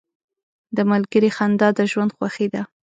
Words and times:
•د 0.75 0.77
ملګري 0.91 1.29
خندا 1.37 1.69
د 1.77 1.79
ژوند 1.91 2.11
خوښي 2.17 2.47
ده. 2.53 2.61